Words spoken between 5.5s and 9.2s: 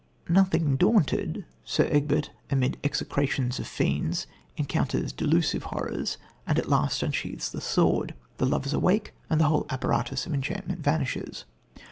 horrors and at last unsheathes the sword. The lovers awake,